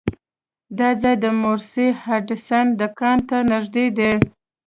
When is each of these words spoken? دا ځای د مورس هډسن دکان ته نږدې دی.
دا 0.77 0.89
ځای 1.01 1.15
د 1.23 1.25
مورس 1.41 1.71
هډسن 2.05 2.65
دکان 2.81 3.17
ته 3.29 3.37
نږدې 3.51 3.85
دی. 3.97 4.11